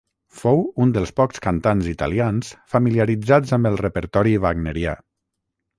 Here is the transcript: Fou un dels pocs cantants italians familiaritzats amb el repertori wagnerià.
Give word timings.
Fou 0.37 0.61
un 0.85 0.93
dels 0.95 1.11
pocs 1.21 1.43
cantants 1.47 1.89
italians 1.91 2.49
familiaritzats 2.75 3.55
amb 3.61 3.73
el 3.73 3.79
repertori 3.87 4.37
wagnerià. 4.47 4.99